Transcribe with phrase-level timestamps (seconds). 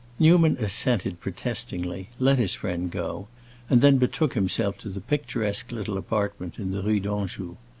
[0.17, 3.27] Newman assented protestingly, let his friend go,
[3.69, 7.57] and then betook himself to the picturesque little apartment in the Rue d'Anjou.